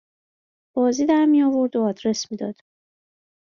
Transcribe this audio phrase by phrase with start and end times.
[0.75, 2.55] بازی در می آورد و آدرس می داد